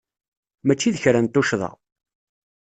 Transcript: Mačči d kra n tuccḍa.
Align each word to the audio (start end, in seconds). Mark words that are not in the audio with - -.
Mačči 0.65 0.93
d 0.93 0.97
kra 1.03 1.19
n 1.21 1.27
tuccḍa. 1.27 1.71